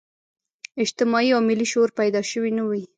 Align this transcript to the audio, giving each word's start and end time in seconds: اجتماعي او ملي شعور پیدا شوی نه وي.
اجتماعي 0.83 1.29
او 1.35 1.41
ملي 1.49 1.65
شعور 1.71 1.89
پیدا 1.99 2.21
شوی 2.31 2.51
نه 2.57 2.63
وي. 2.69 2.81